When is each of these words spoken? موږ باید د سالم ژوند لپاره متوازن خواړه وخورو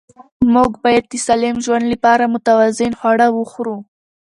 موږ 0.53 0.71
باید 0.83 1.05
د 1.09 1.13
سالم 1.25 1.55
ژوند 1.65 1.85
لپاره 1.93 2.31
متوازن 2.33 2.91
خواړه 2.99 3.27
وخورو 3.31 3.77